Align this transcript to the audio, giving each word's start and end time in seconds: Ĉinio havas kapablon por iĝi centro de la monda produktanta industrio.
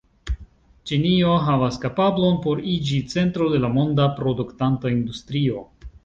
Ĉinio 0.91 1.33
havas 1.49 1.75
kapablon 1.83 2.39
por 2.45 2.63
iĝi 2.71 2.97
centro 3.11 3.49
de 3.55 3.59
la 3.65 3.69
monda 3.75 4.07
produktanta 4.21 4.93
industrio. 4.95 5.63